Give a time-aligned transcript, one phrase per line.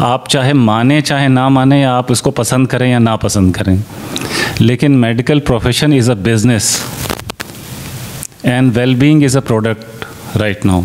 [0.00, 3.82] आप चाहे माने, चाहे ना माने या आप इसको पसंद करें या ना पसंद करें।
[4.60, 6.68] लेकिन medical profession is a business
[8.44, 10.82] and well being is a product right now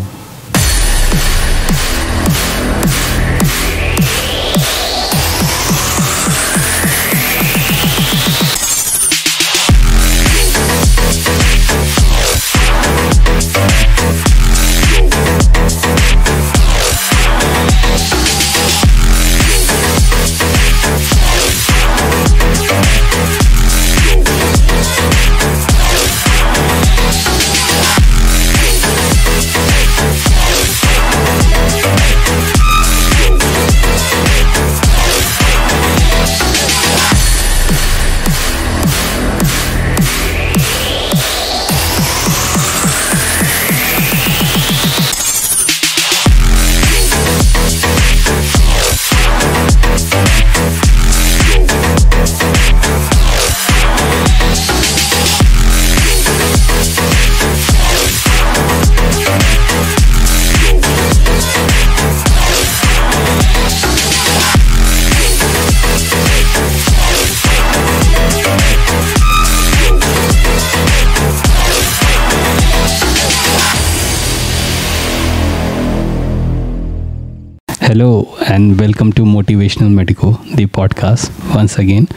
[77.84, 82.08] hello and welcome to motivational medico the podcast once again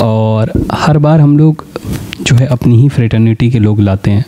[0.00, 1.64] और हर बार हम लोग
[2.22, 4.24] जो है अपनी ही फ्रेटर्निटी के लोग लाते हैं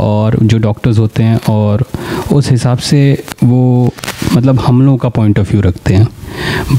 [0.00, 1.84] और जो डॉक्टर्स होते हैं और
[2.32, 3.90] उस हिसाब से वो
[4.34, 6.08] मतलब हम लोगों का पॉइंट ऑफ़ व्यू रखते हैं।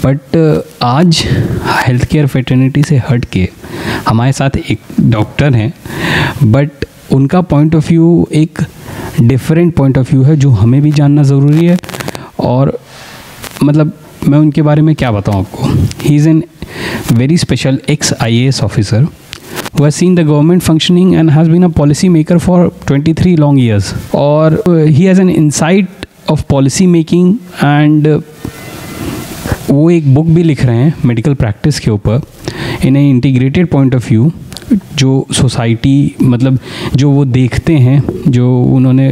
[0.06, 1.23] बट आज
[1.88, 3.50] हेल्थ केयर फ्रेटर्निटी से हट के
[4.08, 5.73] हमारे साथ एक डॉक्टर हैं
[6.44, 6.70] बट
[7.12, 8.60] उनका पॉइंट ऑफ़ व्यू एक
[9.22, 11.78] डिफरेंट पॉइंट ऑफ़ व्यू है जो हमें भी जानना ज़रूरी है
[12.40, 12.80] और
[13.64, 13.94] मतलब
[14.28, 15.67] मैं उनके बारे में क्या बताऊँ आपको?
[16.02, 16.44] He is an
[17.14, 19.08] very special ex I A S officer
[19.75, 23.36] वो has seen the government functioning and has been a policy maker for twenty three
[23.36, 25.88] long years और he has an insight
[26.32, 28.08] of policy making and
[29.70, 32.21] वो एक book भी लिख रहे हैं medical practice के ऊपर
[32.86, 34.32] in a integrated point of view
[34.95, 36.58] जो सोसाइटी मतलब
[36.95, 39.10] जो वो देखते हैं, जो उन्होंने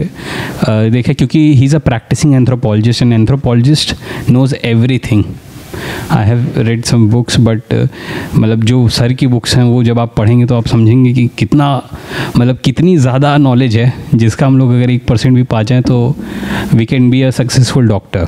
[0.68, 3.96] देखा, क्योंकि he is a practicing anthropologist and anthropologist
[4.30, 4.56] knows
[5.02, 5.24] everything
[6.12, 7.74] I have read some books but
[8.36, 11.70] मतलब जो सर की बुक्स हैं, वो जब आप पढ़ेंगे तो आप समझेंगे कि कितना
[12.38, 16.16] मतलब कितनी ज़्यादा नॉलेज है, जिसका हम लोग अगर एक परसेंट भी पा जाएँ तो
[16.74, 18.28] we can be a successful doctor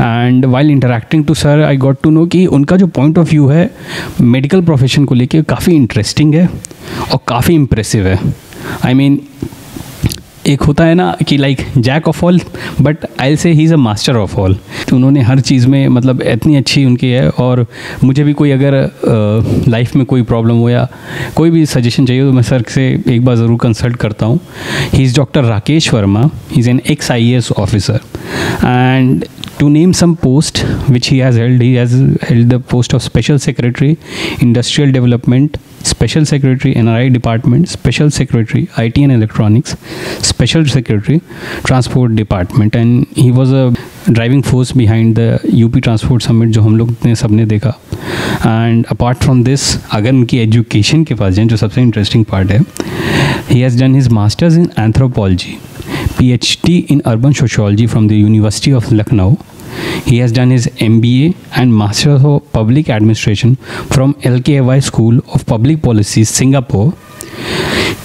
[0.00, 3.46] and while interacting to sir I got to know कि उनका जो पॉइंट ऑफ़ व्यू
[3.48, 3.70] है
[4.20, 6.48] मेडिकल प्रोफेशन को लेके काफ़ी इंटरेस्टिंग है
[7.12, 8.18] और काफ़ी इम्प्रेसिव है।
[8.84, 9.50] आई I मीन mean,
[10.48, 12.40] एक होता है ना कि like jack of all
[12.80, 14.56] but I say he is a master of all
[14.88, 17.64] तो उन्होंने हर चीज़ में मतलब इतनी अच्छी उनकी है और
[18.04, 18.74] मुझे भी कोई अगर
[19.68, 20.86] लाइफ में कोई प्रॉब्लम हो या
[21.36, 24.40] कोई भी सजेशन चाहिए तो मैं सर से एक बार ज़रूर कंसल्ट करता हूँ।
[24.94, 28.00] He is doctor Rakesh Verma he is an ex I officer
[28.64, 29.24] and
[29.58, 30.58] to name some post
[30.94, 31.92] which he has held he has
[32.28, 33.96] held the post of special secretary
[34.40, 35.58] industrial development
[35.92, 39.76] special secretary nri department special secretary it and electronics
[40.32, 41.20] special secretary
[41.70, 43.64] transport department and he was a
[44.10, 47.68] driving force behind the UP transport summit जो हम लोग ने सबने देखा
[48.46, 49.62] and apart from this
[49.94, 52.60] अगर उनकी education के पास जाएँ जो सबसे इंटरेस्टिंग पार्ट है
[53.50, 55.56] he has done his masters in anthropology
[56.18, 59.38] PhD in urban sociology from the University of Lucknow
[60.04, 63.56] He has done his MBA and Master of Public Administration
[63.96, 66.94] from LKY School of Public Policy, Singapore.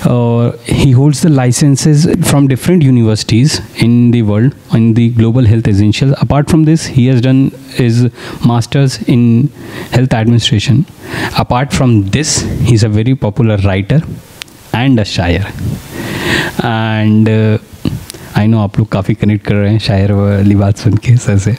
[0.06, 5.68] Uh, he holds the licenses from different universities in the world in the global health
[5.68, 6.14] essentials.
[6.22, 8.10] Apart from this, he has done his
[8.46, 9.48] masters in
[9.92, 10.86] health administration.
[11.38, 14.02] Apart from this, he's a very popular writer
[14.74, 15.52] and a shire.
[16.64, 17.57] And uh,
[18.38, 21.38] I know आप लोग काफ़ी connect कर रहे हैं शायर वाली बात सुन के सर
[21.38, 21.52] से।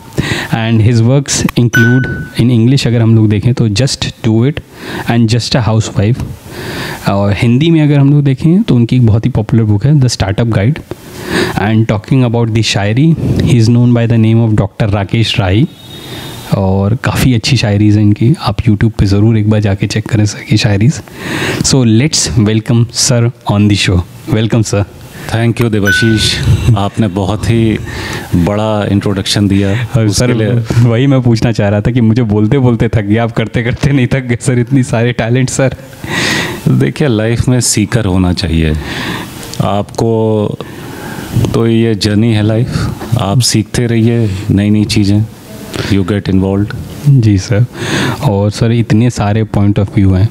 [0.54, 2.06] And his works include
[2.40, 4.60] in English अगर हम लोग देखें तो just do it
[5.10, 5.60] and just a
[5.96, 6.22] housewife
[7.10, 9.98] और हिंदी में अगर हम लोग देखें तो उनकी एक बहुत ही पॉपुलर बुक है
[10.00, 10.78] the startup guide
[11.60, 13.06] and talking about the shayari
[13.42, 15.66] he is known by the name of doctor Rakesh Rai
[16.56, 20.24] और काफ़ी अच्छी शायरीज हैं इनकी, आप यूट्यूब पे ज़रूर एक बार जाके चेक करें
[20.26, 21.00] सर की shayaris.
[21.64, 24.84] So let's welcome sir on the show welcome sir
[25.32, 26.34] thank you Devashish
[26.78, 27.78] आपने बहुत ही
[28.44, 30.32] बड़ा इंट्रोडक्शन दिया। सर
[30.78, 33.92] वही मैं पूछना चाह रहा था कि मुझे बोलते बोलते थक गया। आप करते करते
[33.92, 35.76] नहीं थक गए सर इतनी सारे टैलेंट सर।
[36.68, 38.74] देखिए लाइफ में सीकर होना चाहिए।
[39.64, 40.56] आपको
[41.54, 45.24] तो ये जर्नी है लाइफ आप सीखते रहिए नई नई चीज़ें।
[45.92, 46.74] You get involved.
[47.06, 47.64] जी सर।
[48.24, 50.28] और सर इतने सारे पॉइंट ऑफ़ व्यू हैं।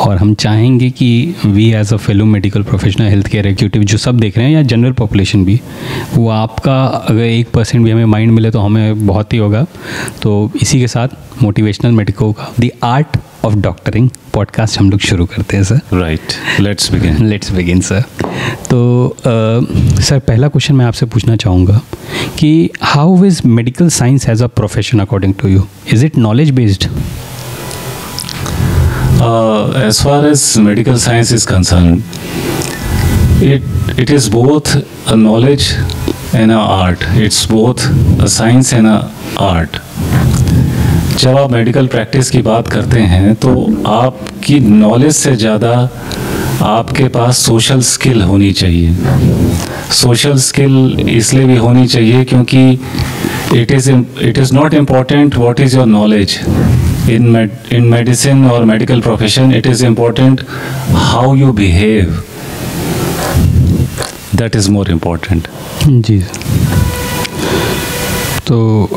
[0.00, 4.20] और हम चाहेंगे कि we as a fellow medical professional health care executive जो सब
[4.20, 5.60] देख रहे हैं या जनरल पॉपुलेशन भी
[6.14, 9.66] वो आपका अगर एक परसेंट भी हमें माइंड मिले तो हमें बहुत ही होगा।
[10.22, 15.24] तो इसी के साथ मोटिवेशनल मेडिको का the art of doctoring podcast हम लोग शुरू
[15.26, 15.80] करते हैं sir.
[15.92, 16.20] Right
[16.60, 17.22] Let's begin.
[17.22, 18.04] Let's begin sir
[18.70, 21.80] तो सर पहला क्वेश्चन मैं आपसे पूछना चाहूँगा
[22.38, 26.50] कि how is medical science as a profession according to you is it it knowledge
[26.50, 26.84] based
[29.86, 32.02] as far as medical science is concern
[33.42, 34.76] it it is both
[35.08, 35.70] a knowledge
[36.34, 37.86] and a art it's both
[38.22, 39.00] a science and a
[39.40, 39.76] art
[41.18, 43.54] जब आप medical practice की बात करते हैं तो
[43.86, 45.74] आपकी knowledge से ज़्यादा
[46.62, 48.94] आपके पास सोशल स्किल होनी चाहिए।
[49.92, 52.70] सोशल स्किल इसलिए भी होनी चाहिए क्योंकि
[53.54, 53.90] it is
[54.22, 56.40] it is not important what is your knowledge
[57.10, 60.40] in in medicine और medical profession it is important
[60.90, 62.22] how you behave
[64.32, 64.56] behave.
[64.56, 65.46] Is more important.
[65.88, 66.22] जी।
[68.46, 68.88] तो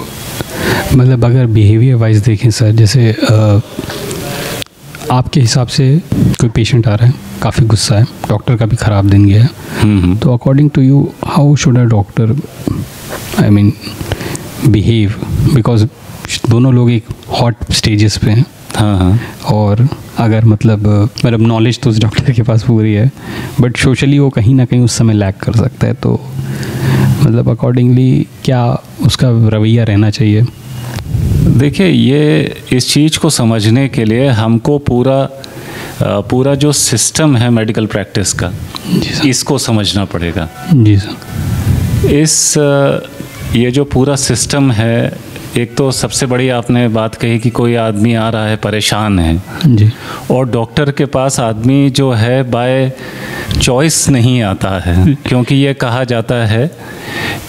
[0.94, 3.62] मतलब अगर बिहेवियर वाइज देखें सर जैसे अ,
[5.12, 6.02] आपके हिसाब से
[6.40, 7.25] कोई पेशेंट आ रहा है?
[7.46, 9.50] काफ़ी गुस्सा है। डॉक्टर का भी ख़राब दिन गया है।
[9.82, 12.36] हम्म तो according to you how should a doctor
[13.40, 13.72] I mean
[14.68, 15.14] behave
[15.54, 15.86] because
[16.50, 18.46] दोनों लोग एक हॉट स्टेजेस पे हैं।
[18.76, 19.20] हाँ हाँ।
[19.54, 19.88] और
[20.18, 20.88] अगर मतलब
[21.26, 23.12] मतलब नॉलेज तो उस डॉक्टर के पास पूरी है।
[23.62, 26.20] बट सोशली वो कहीं ना कहीं उस समय लैक कर सकता है। तो
[27.22, 28.66] मतलब अकॉर्डिंगली क्या
[29.06, 30.46] उसका रवैया रहना चाहिए?
[31.58, 35.18] देखिए ये इस चीज़ को समझने के लिए हमको पूरा
[36.02, 38.52] पूरा जो सिस्टम है मेडिकल प्रैक्टिस का
[39.26, 42.54] इसको समझना पड़ेगा। जी सर। इस
[43.56, 45.18] ये जो पूरा सिस्टम है
[45.58, 49.42] एक तो सबसे बड़ी आपने बात कही कि कोई आदमी आ रहा है परेशान है।
[49.66, 49.92] जी।
[50.32, 52.92] और डॉक्टर के पास आदमी जो है बाय
[53.62, 56.68] चॉइस नहीं आता है। क्योंकि ये कहा जाता है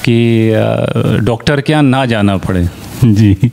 [0.04, 0.50] कि
[1.24, 2.68] डॉक्टर के यहाँ ना जाना पड़े।
[3.04, 3.50] जी।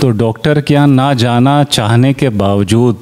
[0.00, 2.98] तो डॉक्टर के यहाँ ना जाना चाहने के बावजूद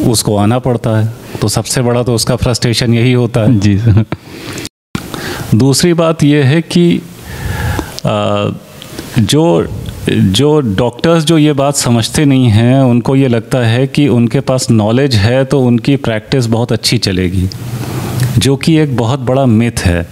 [0.00, 4.04] उसको आना पड़ता है। तो सबसे बड़ा तो उसका फ्रस्ट्रेशन यही होता है। जी सर।
[5.54, 7.02] दूसरी बात यह है कि
[8.06, 8.50] अ,
[9.18, 9.66] जो
[10.08, 14.70] जो डॉक्टर्स जो ये बात समझते नहीं हैं उनको ये लगता है कि उनके पास
[14.70, 17.48] नॉलेज है तो उनकी प्रैक्टिस बहुत अच्छी चलेगी
[18.38, 20.06] जो कि एक बहुत बड़ा मिथ है।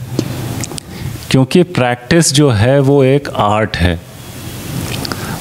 [1.31, 4.10] क्योंकि प्रैक्टिस जो है वो एक आर्ट है।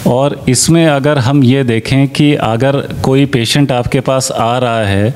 [0.07, 5.15] और इसमें अगर हम ये देखें कि अगर कोई पेशेंट आपके पास आ रहा है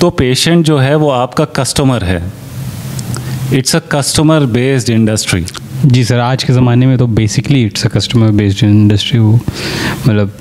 [0.00, 2.22] तो पेशेंट जो है वो आपका कस्टमर है।
[3.54, 5.44] It's a customer based industry
[5.86, 10.32] ji sir आज के ज़माने में तो basically it's a customer based industry वो मतलब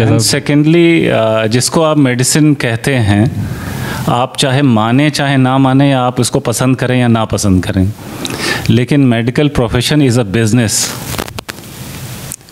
[0.00, 1.08] एंड सेकेंडली
[1.50, 3.48] जिसको आप मेडिसिन कहते हैं
[4.08, 7.92] आप चाहे माने चाहे ना माने आप इसको पसंद करें या ना पसंद करें।
[8.70, 10.86] लेकिन medical profession is a business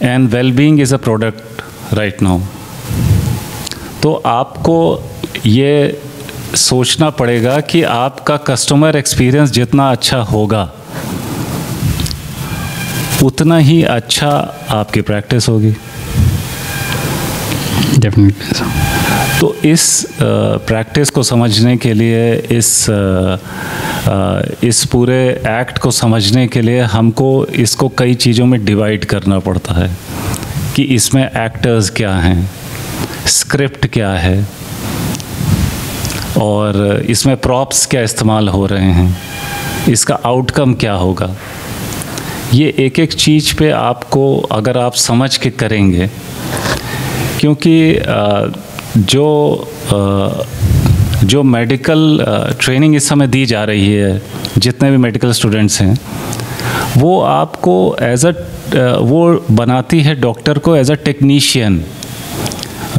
[0.02, 2.40] and well being is a product right now
[4.02, 4.78] तो आपको
[5.46, 6.00] ये
[6.56, 10.62] सोचना पड़ेगा कि आपका कस्टमर एक्सपीरियंस जितना अच्छा होगा,
[13.22, 14.30] उतना ही अच्छा
[14.70, 15.74] आपकी प्रैक्टिस होगी।
[17.98, 18.93] डेफिनेटली
[19.40, 19.84] तो इस
[20.20, 22.86] प्रैक्टिस को समझने के लिए, इस
[24.64, 29.74] इस पूरे एक्ट को समझने के लिए हमको इसको कई चीज़ों में डिवाइड करना पड़ता
[29.74, 29.90] है
[30.76, 32.48] कि इसमें एक्टर्स क्या हैं
[33.28, 34.46] स्क्रिप्ट क्या है,
[36.38, 39.16] और इसमें प्रॉप्स क्या इस्तेमाल हो रहे हैं,
[39.88, 41.34] इसका आउटकम क्या होगा।
[42.54, 46.10] ये एक एक चीज़ पे आपको, अगर आप समझ के करेंगे,
[47.40, 47.74] क्योंकि
[48.96, 49.26] जो
[51.24, 52.24] जो मेडिकल
[52.60, 54.22] ट्रेनिंग इस समय दी जा रही है,
[54.58, 55.96] जितने भी मेडिकल स्टूडेंट्स हैं,
[56.96, 58.32] वो आपको एज अ,
[59.00, 61.84] वो बनाती है डॉक्टर को as a technician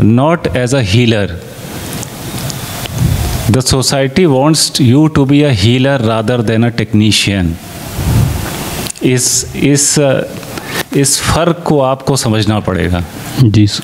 [0.04, 1.40] not as a healer
[3.52, 7.56] the society wants you to be a healer rather than a technician
[9.04, 9.96] इस इस
[10.98, 13.04] इस फ़र्क को आपको समझना पड़ेगा।
[13.44, 13.84] जी, सर।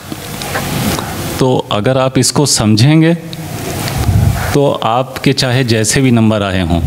[1.41, 3.13] तो अगर आप इसको समझेंगे
[4.53, 6.81] तो आपके चाहे जैसे भी नंबर आए हों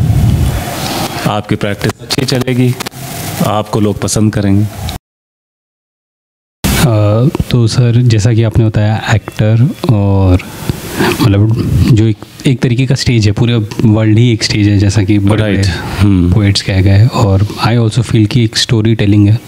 [1.31, 2.73] आपकी प्रैक्टिस अच्छी चलेगी
[3.47, 4.65] आपको लोग पसंद करेंगे।
[6.63, 10.43] आ, तो सर जैसा कि आपने बताया एक्टर और
[11.21, 11.53] मतलब
[11.91, 15.17] जो एक, एक तरीके का स्टेज है पूरे वर्ल्ड ही एक स्टेज है जैसा कि
[15.19, 15.67] बड़े Right.
[16.01, 16.33] Hmm.
[16.33, 19.39] पोइट्स कह गए और आई ऑल्सो फील कि एक स्टोरी टेलिंग है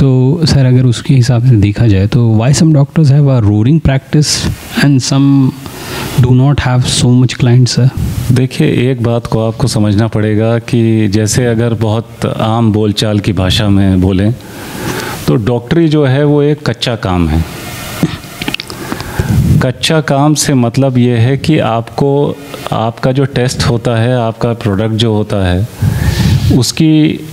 [0.00, 3.80] तो सर अगर उसके हिसाब से देखा जाए तो why some doctors have a roaring
[3.80, 4.36] practice
[4.84, 5.50] and some
[6.20, 7.90] do not have so much clients sir
[8.32, 13.68] देखिए एक बात को आपको समझना पड़ेगा कि जैसे अगर बहुत आम बोलचाल की भाषा
[13.68, 14.32] में बोलें
[15.26, 17.44] तो डॉक्टरी जो है वो एक कच्चा काम है
[19.62, 22.36] कच्चा काम से मतलब ये है कि आपको,
[22.72, 25.66] आपका जो टेस्ट होता है, आपका प्रोडक्ट जो होता है,
[26.58, 27.26] उसकी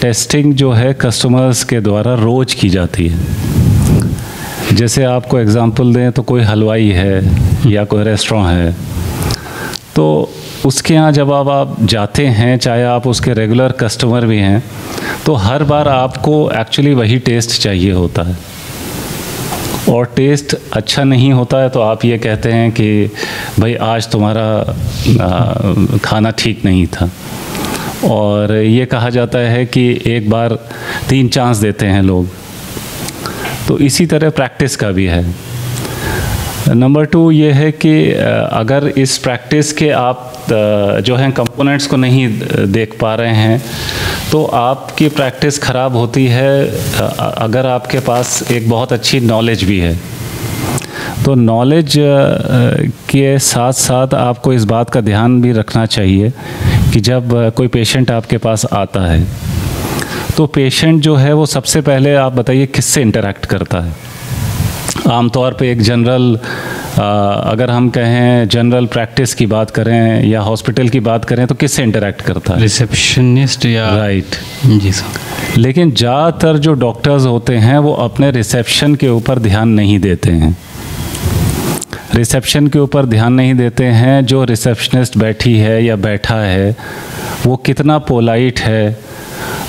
[0.00, 6.22] टेस्टिंग जो है कस्टमर्स के द्वारा रोज की जाती है। जैसे आपको एग्जांपल दें तो
[6.22, 8.76] कोई हलवाई है या कोई रेस्टोरेंट है
[9.96, 10.30] तो
[10.66, 14.62] उसके यहाँ जब आप आप जाते हैं, चाहे आप उसके रेगुलर कस्टमर भी हैं
[15.26, 18.36] तो हर बार आपको एक्चुअली वही टेस्ट चाहिए होता है।
[19.88, 23.10] और टेस्ट अच्छा नहीं होता है तो आप ये कहते हैं कि
[23.60, 27.10] भाई आज तुम्हारा खाना ठीक नहीं था।
[28.04, 30.58] और ये कहा जाता है कि एक बार
[31.08, 32.28] तीन चांस देते हैं लोग।
[33.68, 35.24] तो इसी तरह प्रैक्टिस का भी है।
[36.68, 40.46] नंबर टू ये है कि अगर इस प्रैक्टिस के आप
[41.04, 42.28] जो हैं कंपोनेंट्स को नहीं
[42.72, 43.62] देख पा रहे हैं
[44.32, 46.68] तो आपकी प्रैक्टिस ख़राब होती है
[47.18, 49.96] अगर आपके पास एक बहुत अच्छी नॉलेज भी है।
[51.24, 51.94] तो नॉलेज
[53.10, 56.32] के साथ साथ आपको इस बात का ध्यान भी रखना चाहिए
[56.92, 59.26] कि जब कोई पेशेंट आपके पास आता है
[60.36, 63.92] तो पेशेंट जो है वो सबसे पहले आप बताइए किससे इंटरेक्ट करता है?
[65.10, 66.38] आमतौर पे एक जनरल
[66.98, 71.82] अगर हम कहें जनरल प्रैक्टिस की बात करें या हॉस्पिटल की बात करें तो किससे
[71.82, 72.60] इंटरेक्ट करता है?
[72.60, 74.36] रिसेप्शनिस्ट या राइट
[74.66, 79.98] जी सर। लेकिन ज़्यादातर जो डॉक्टर्स होते हैं वो अपने रिसेप्शन के ऊपर ध्यान नहीं
[79.98, 80.56] देते हैं।
[82.14, 86.76] रिसेप्शन के ऊपर ध्यान नहीं देते हैं जो रिसेप्शनिस्ट बैठी है या बैठा है
[87.46, 88.98] वो कितना पोलाइट है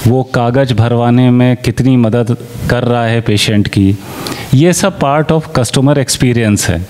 [0.08, 2.38] वो कागज़ भरवाने में कितनी मदद
[2.70, 3.98] कर रहा है पेशेंट की
[4.54, 6.86] ये सब पार्ट ऑफ़ कस्टमर एक्सपीरियंस है।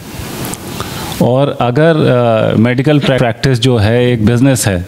[1.22, 4.86] और अगर मेडिकल प्रैक्टिस जो है, एक बिज़नेस है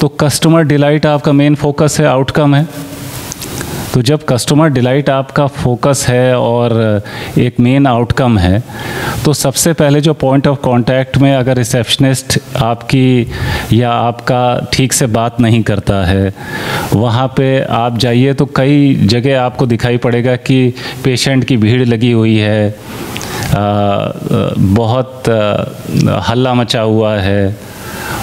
[0.00, 2.66] तो कस्टमर डिलाइट आपका मेन फोकस है आउटकम है।
[3.94, 7.02] तो जब कस्टमर डिलाइट आपका फोकस है और
[7.38, 8.62] एक मेन आउटकम है
[9.24, 13.26] तो सबसे पहले जो पॉइंट ऑफ़ कांटेक्ट में अगर रिसेप्शनिस्ट आपकी
[13.72, 16.32] या आपका ठीक से बात नहीं करता है,
[16.94, 22.12] वहाँ पे आप जाइए तो कई जगह आपको दिखाई पड़ेगा कि पेशेंट की भीड़ लगी
[22.12, 22.74] हुई है
[23.54, 25.28] बहुत
[26.28, 27.56] हल्ला मचा हुआ है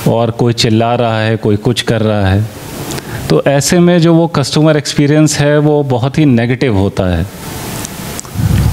[0.07, 2.45] और कोई चिल्ला रहा है, कोई कुछ कर रहा है।
[3.29, 7.25] तो ऐसे में जो वो कस्टमर एक्सपीरियंस है, वो बहुत ही नेगेटिव होता है।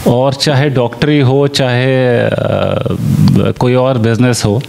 [0.06, 2.30] और चाहे डॉक्टरी हो, चाहे
[3.52, 4.62] कोई और बिज़नेस हो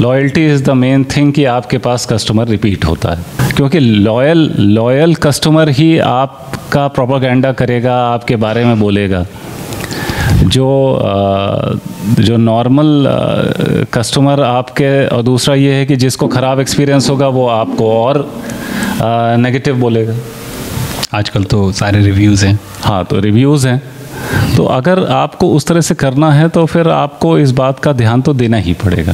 [0.00, 3.24] loyalty is the main thing कि आपके पास कस्टमर रिपीट होता है।
[3.56, 9.26] क्योंकि लॉयल लॉयल कस्टमर ही आपका प्रोपागेंडा करेगा, आपके बारे में बोलेगा।
[10.42, 10.68] जो
[12.18, 13.06] जो नॉर्मल
[13.94, 18.24] कस्टमर आपके और दूसरा ये है कि जिसको ख़राब एक्सपीरियंस होगा वो आपको और
[19.38, 20.14] नेगेटिव बोलेगा।
[21.14, 23.82] आजकल तो सारे रिव्यूज़ हैं। हाँ तो रिव्यूज़ हैं।
[24.56, 28.22] तो अगर आपको उस तरह से करना है तो फिर आपको इस बात का ध्यान
[28.22, 29.12] तो देना ही पड़ेगा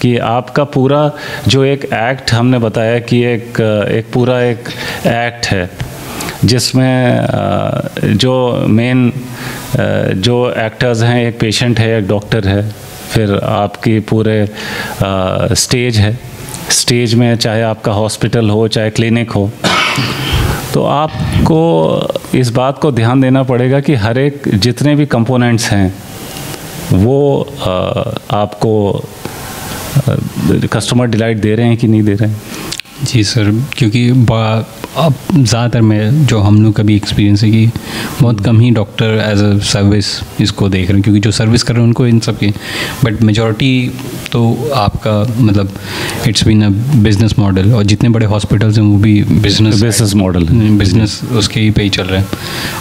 [0.00, 1.10] कि आपका पूरा
[1.48, 3.60] जो एक एक्ट हमने बताया कि एक
[3.90, 4.68] एक पूरा एक
[5.06, 5.89] एक्ट है
[6.44, 9.12] जिसमें जो मेन
[10.16, 12.62] जो एक्टर्स हैं, एक पेशेंट है, एक डॉक्टर है,
[13.12, 14.48] फिर आपकी पूरे
[15.56, 16.18] स्टेज है।
[16.70, 19.50] स्टेज में चाहे आपका हॉस्पिटल हो, चाहे क्लिनिक हो।
[20.74, 25.94] तो आपको इस बात को ध्यान देना पड़ेगा कि हर एक जितने भी कंपोनेंट्स हैं,
[26.92, 27.40] वो
[28.32, 29.04] आपको
[30.72, 32.42] कस्टमर डिलाइट दे रहे हैं कि नहीं दे रहे हैं?
[33.04, 34.12] जी सर, क्योंकि
[34.98, 37.66] अब ज़्यादातर में जो हम लोग का भी एक्सपीरियंस है कि
[38.20, 40.06] बहुत कम ही डॉक्टर एज अ सर्विस
[40.40, 42.48] इसको देख रहे हैं क्योंकि जो सर्विस कर रहे हैं उनको इन सब की।
[43.04, 43.92] बट मेजॉरिटी
[44.32, 45.72] तो आपका मतलब
[46.28, 46.68] it's been a
[47.02, 50.46] business model और जितने बड़े हॉस्पिटल्स हैं वो भी बिज़नेस बिज़नेस मॉडल
[50.78, 52.28] बिज़नेस उसके ही पे ही चल रहे हैं।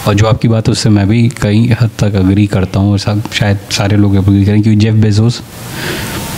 [0.07, 3.59] और जो आपकी बात उससे मैं भी कई हद तक अग्री करता हूँ और शायद
[3.71, 5.41] सारे लोग अग्री करें क्योंकि जेफ बेजोस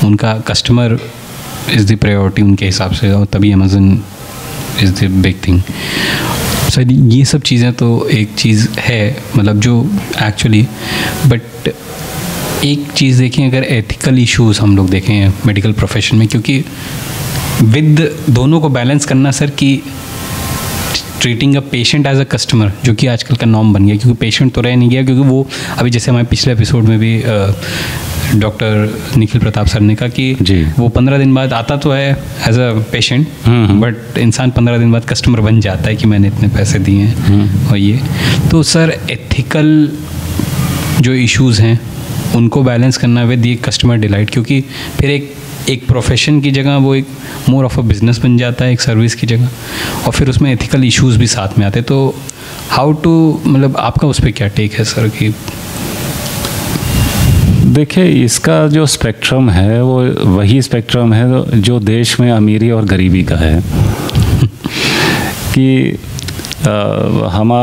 [0.03, 0.99] उनका कस्टमर
[1.73, 4.01] इज़ द प्रायोरिटी उनके हिसाब से और तभी Amazon
[4.83, 5.61] is the big thing
[6.71, 9.03] sir ये सब चीज़ें तो एक चीज़ है
[9.35, 9.79] मतलब जो
[10.23, 10.65] एक्चुअली
[11.27, 11.73] बट
[12.65, 16.63] एक चीज़ देखें, अगर एथिकल इश्यूज़ हम लोग देखें मेडिकल प्रोफेशन में, क्योंकि
[17.63, 19.81] विद दोनों को बैलेंस करना सर कि
[21.21, 24.53] treating a patient as a customer जो कि आजकल का नॉर्म बन गया, क्योंकि पेशेंट
[24.53, 25.47] तो रह नहीं गया, क्योंकि वो,
[25.77, 27.21] अभी जैसे हमारे पिछले एपिसोड में भी
[28.35, 32.11] डॉक्टर निखिल प्रताप सर ने कहा कि जी। वो पंद्रह दिन बाद आता तो है
[32.49, 33.27] एज अ पेशेंट।
[33.81, 37.15] बट इंसान पंद्रह दिन बाद कस्टमर बन जाता है कि मैंने इतने पैसे दिए हैं
[37.17, 37.99] हम्म। और ये
[38.51, 39.89] तो सर एथिकल
[41.01, 41.79] जो इश्यूज़ हैं
[42.35, 44.63] उनको बैलेंस करना विद ये कस्टमर डिलाइट क्योंकि
[44.99, 45.33] फिर एक
[45.69, 47.07] एक प्रोफेशन की जगह वो एक
[47.49, 49.49] मोर ऑफ़ अ बिज़नेस बन जाता है एक सर्विस की जगह
[50.05, 52.15] और फिर उसमें एथिकल इश्यूज़ भी साथ में आते हैं तो
[52.69, 55.33] हाउ टू मतलब आपका उस पर क्या टेक है सर कि
[57.71, 63.23] देखिए, इसका जो स्पेक्ट्रम है, वो वही स्पेक्ट्रम है जो देश में अमीरी और गरीबी
[63.23, 63.61] का है।
[65.55, 65.97] कि
[67.29, 67.53] हम,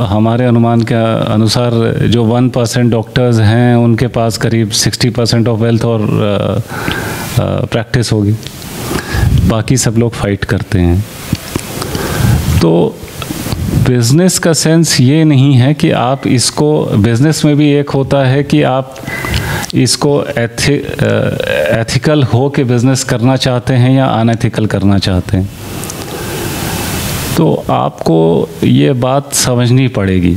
[0.00, 5.60] हमारे अनुमान के अनुसार जो वन परसेंट डॉक्टर्स हैं, उनके पास करीब सिक्सटी परसेंट ऑफ़
[5.60, 6.08] वेल्थ और
[7.40, 8.34] प्रैक्टिस होगी।
[9.48, 11.04] बाकी सब लोग फाइट करते हैं।
[12.62, 12.98] तो
[13.62, 18.42] बिज़नेस का सेंस ये नहीं है कि आप इसको बिज़नेस में भी एक होता है
[18.42, 18.96] कि आप
[19.74, 20.74] इसको एथि,
[21.80, 25.48] एथिकल हो के बिज़नेस करना चाहते हैं या अनएथिकल करना चाहते हैं।
[27.36, 30.34] तो आपको ये बात समझनी पड़ेगी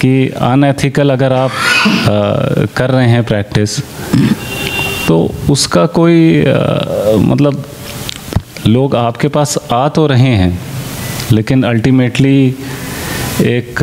[0.00, 1.56] कि अनएथिकल अगर आप आ,
[2.76, 3.78] कर रहे हैं प्रैक्टिस
[5.08, 6.52] तो उसका कोई आ,
[7.16, 7.64] मतलब
[8.66, 10.69] लोग आपके पास आ तो रहे हैं
[11.32, 12.54] लेकिन अल्टीमेटली
[13.46, 13.82] एक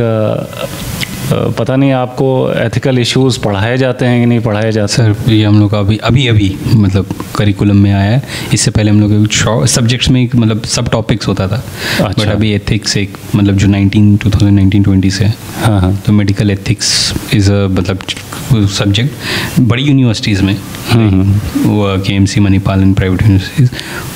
[1.31, 5.59] पता नहीं आपको एथिकल इश्यूज़ पढ़ाए जाते हैं कि नहीं पढ़ाए जाते सर ये हम
[5.59, 8.21] लोग का अभी अभी अभी मतलब करिकुलम में आया है।
[8.53, 11.63] इससे पहले हम लोग सब्जेक्ट्स में मतलब सब टॉपिक्स होता था।
[11.99, 15.25] अच्छा। बट अभी एथिक्स एक मतलब जो 19 2019 20 से।
[15.63, 20.55] हाँ हाँ। तो मेडिकल एथिक्स इज़ अ मतलब सब्जेक्ट बड़ी यूनिवर्सिटीज़ में।
[20.89, 23.69] हम्म, हम्म। वो K M C Manipal and private universities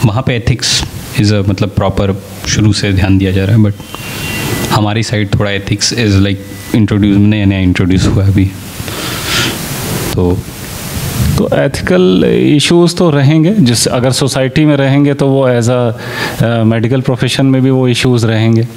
[0.05, 0.81] वहाँ पे एथिक्स
[1.19, 2.15] इज़ अ मतलब प्रॉपर
[2.47, 3.73] शुरू से ध्यान दिया जा रहा है बट
[4.81, 6.45] हमारी साइड थोड़ा एथिक्स इज़ लाइक
[6.75, 8.45] इंट्रोड्यूस नया नया इंट्रोड्यूस हुआ अभी।
[10.13, 10.37] तो
[11.37, 12.23] तो एथिकल
[12.55, 17.61] इश्यूज़ तो रहेंगे जिस अगर सोसाइटी में रहेंगे तो वो एज अ मेडिकल प्रोफेशन में
[17.61, 18.67] भी वो इश्यूज़ रहेंगे।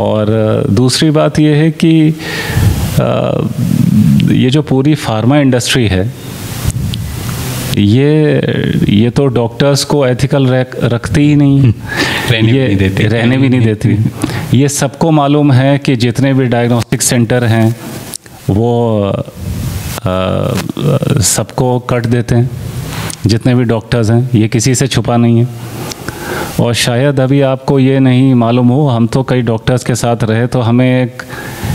[0.00, 0.32] और
[0.70, 1.92] दूसरी बात ये है कि
[4.34, 6.04] ये जो पूरी फार्मा इंडस्ट्री है
[7.78, 8.10] ये
[8.88, 10.46] ये तो डॉक्टर्स को एथिकल
[10.84, 11.72] रखती ही नहीं।
[12.30, 13.88] रहने ये भी नहीं देती। रहने भी नहीं देती।
[14.54, 17.76] ये सबको मालूम है कि जितने भी डायग्नोस्टिक सेंटर हैं,
[18.50, 19.12] वो
[21.22, 22.50] सबको कट देते हैं।
[23.26, 25.48] जितने भी डॉक्टर्स हैं, ये किसी से छुपा नहीं है।
[26.60, 30.46] और शायद अभी आपको ये नहीं मालूम हो, हम तो कई डॉक्टर्स के साथ रहे
[30.46, 31.22] तो हमें एक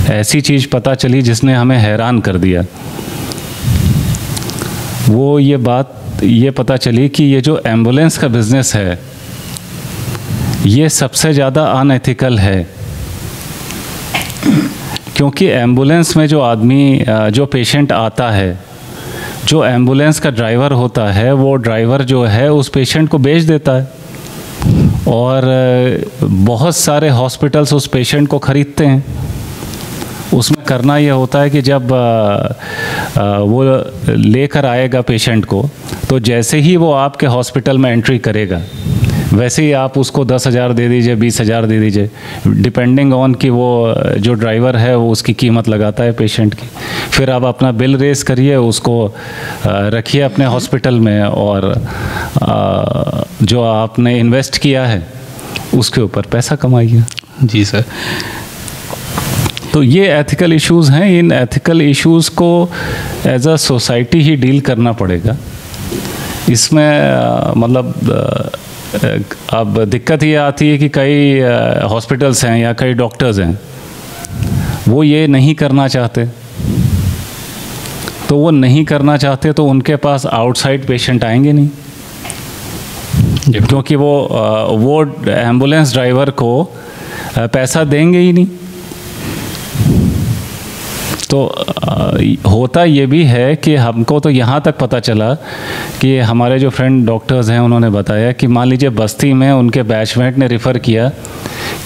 [0.09, 2.63] ऐसी चीज़ पता चली जिसने हमें हैरान कर दिया।
[5.09, 9.08] वो ये बात, ये पता चली कि ये जो एंबुलेंस का बिज़नेस है
[10.65, 12.67] ये सबसे ज़्यादा अनएथिकल है।
[15.15, 18.59] क्योंकि एंबुलेंस में जो आदमी जो पेशेंट आता है,
[19.45, 23.71] जो एंबुलेंस का ड्राइवर होता है, वो ड्राइवर जो है, उस पेशेंट को बेच देता
[23.71, 23.87] है।
[25.07, 25.41] और
[26.23, 29.03] बहुत सारे हॉस्पिटल्स उस पेशेंट को ख़रीदते हैं।
[30.33, 31.91] उसमें करना यह होता है कि जब
[33.17, 33.63] वो
[34.09, 35.63] लेकर आएगा पेशेंट को
[36.09, 38.61] तो जैसे ही वो आपके हॉस्पिटल में एंट्री करेगा
[39.33, 42.09] वैसे ही आप उसको दस हज़ार दे दीजिए बीस हज़ार दे दीजिए।
[42.47, 46.67] डिपेंडिंग ऑन कि वो जो ड्राइवर है वो उसकी कीमत लगाता है पेशेंट की।
[47.11, 48.95] फिर आप अपना बिल रेस करिए उसको
[49.65, 51.73] रखिए अपने हॉस्पिटल में और
[53.43, 55.05] जो आपने इन्वेस्ट किया है
[55.73, 57.03] उसके ऊपर पैसा कमाइए।
[57.43, 57.83] जी सर।
[59.73, 62.69] तो ये एथिकल इश्यूज़ हैं। इन एथिकल इश्यूज़ को
[63.27, 65.37] एज अ सोसाइटी ही डील करना पड़ेगा।
[66.49, 67.93] इसमें मतलब
[68.93, 71.39] अब दिक्कत ये आती है कि कई
[71.89, 73.59] हॉस्पिटल्स हैं या कई डॉक्टर्स हैं
[74.87, 76.25] वो ये नहीं करना चाहते।
[78.29, 81.69] तो वो नहीं करना चाहते तो उनके पास आउटसाइड पेशेंट आएँगे नहीं।
[83.59, 84.11] क्योंकि वो
[84.79, 86.63] वो एंबुलेंस ड्राइवर को
[87.37, 88.47] पैसा देंगे ही नहीं।
[91.29, 91.39] तो
[92.47, 95.33] होता ये भी है कि हमको तो यहाँ तक पता चला
[96.01, 100.37] कि हमारे जो फ्रेंड डॉक्टर्स हैं, उन्होंने बताया कि मान लीजिए बस्ती में उनके बैचमेट
[100.37, 101.09] ने रिफ़र किया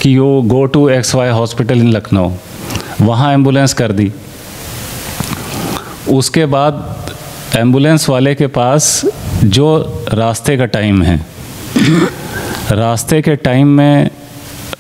[0.02, 2.32] कि you go to X Y hospital in Lucknow
[3.02, 4.12] वहाँ एंबुलेंस कर दी।
[6.10, 7.08] उसके बाद
[7.56, 9.02] एंबुलेंस वाले के पास
[9.46, 9.78] जो
[10.14, 11.20] रास्ते का टाइम है,
[12.72, 14.10] रास्ते के टाइम में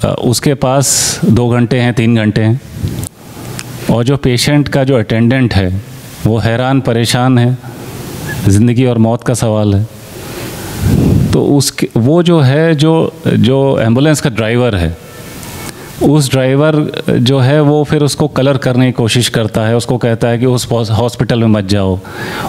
[0.03, 2.59] उसके पास दो घंटे हैं, तीन घंटे हैं।
[3.93, 5.81] और जो पेशेंट का जो अटेंडेंट है
[6.25, 7.57] वो हैरान परेशान है
[8.47, 12.91] ज़िंदगी और मौत का सवाल है। तो उसके वो जो है जो
[13.25, 14.95] जो एंबुलेंस का ड्राइवर है
[16.03, 16.75] उस ड्राइवर
[17.09, 20.45] जो है वो फिर उसको कलर करने की कोशिश करता है। उसको कहता है कि
[20.45, 21.99] उस हॉस्पिटल में मत जाओ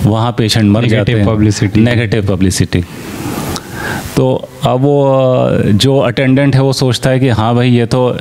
[0.05, 1.77] वहाँ पेशेंट मर जाते हैं। publicity.
[1.79, 2.85] नेगेटिव पब्लिसिटी
[4.17, 8.17] तो अब वो जो अटेंडेंट है वो सोचता है कि हाँ भाई ये तो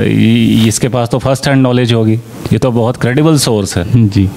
[0.68, 2.14] इसके पास तो फ़र्स्ट हैंड नॉलेज होगी।
[2.54, 4.30] ये तो बहुत क्रेडिबल सोर्स है। जी।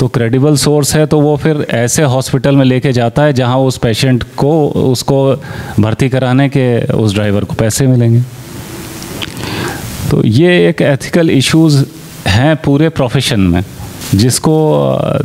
[0.00, 3.76] तो क्रेडिबल सोर्स है तो वो फिर ऐसे हॉस्पिटल में लेके जाता है जहाँ उस
[3.76, 5.36] पेशेंट को उसको
[5.80, 8.20] भर्ती कराने के उस ड्राइवर को पैसे मिलेंगे।
[10.10, 11.84] तो ये एक एथिकल इश्यूज़
[12.26, 13.62] हैं पूरे प्रोफेशन में।
[14.14, 14.54] जिसको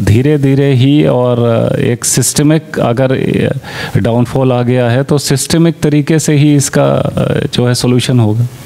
[0.02, 1.40] धीरे धीरे ही और
[1.80, 3.16] एक सिस्टमिक अगर
[3.98, 6.88] डाउनफॉल आ गया है तो सिस्टमिक तरीके से ही इसका
[7.54, 8.48] जो है सोल्यूशन होगा।